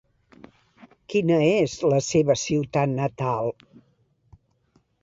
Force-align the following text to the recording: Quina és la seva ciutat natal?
Quina 1.13 1.37
és 1.49 1.75
la 1.91 2.01
seva 2.09 2.37
ciutat 2.47 2.95
natal? 3.03 3.55